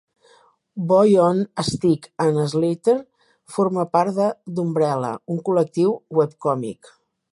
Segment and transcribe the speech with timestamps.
[0.91, 2.95] Boy on a Stick and Slither
[3.57, 4.31] forma part de
[4.61, 6.95] Dumbrella, un col.lectiu webcòmic.